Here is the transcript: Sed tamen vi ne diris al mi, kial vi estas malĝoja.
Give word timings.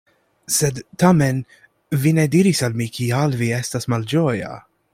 Sed 0.53 0.79
tamen 1.03 1.41
vi 2.05 2.13
ne 2.19 2.25
diris 2.37 2.63
al 2.69 2.79
mi, 2.81 2.89
kial 2.97 3.37
vi 3.43 3.51
estas 3.59 3.87
malĝoja. 3.95 4.51